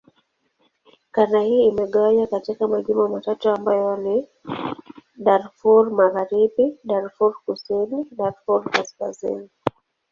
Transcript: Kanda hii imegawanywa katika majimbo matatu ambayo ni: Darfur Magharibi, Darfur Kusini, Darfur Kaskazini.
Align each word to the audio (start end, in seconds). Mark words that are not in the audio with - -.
Kanda 1.11 1.39
hii 1.41 1.67
imegawanywa 1.67 2.27
katika 2.27 2.67
majimbo 2.67 3.07
matatu 3.09 3.49
ambayo 3.49 3.97
ni: 3.97 4.27
Darfur 5.15 5.91
Magharibi, 5.91 6.77
Darfur 6.83 7.33
Kusini, 7.45 8.05
Darfur 8.11 8.71
Kaskazini. 8.71 9.49